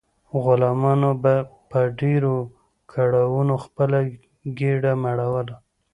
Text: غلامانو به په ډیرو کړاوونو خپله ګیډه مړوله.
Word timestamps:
غلامانو 0.43 1.11
به 1.23 1.35
په 1.69 1.79
ډیرو 1.99 2.35
کړاوونو 2.91 3.55
خپله 3.65 3.99
ګیډه 4.59 4.91
مړوله. 5.03 5.55